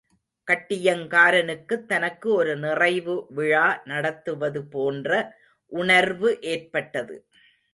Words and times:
கட்டியங்காரனுக்குத் 0.47 1.85
தனக்கு 1.85 2.33
ஒரு 2.33 2.57
நிறைவு 2.57 3.25
விழா 3.29 3.81
நடத்துவது 3.85 4.63
போன்ற 4.65 5.11
உணர்வு 5.71 6.39
ஏற்பட்டது. 6.41 7.17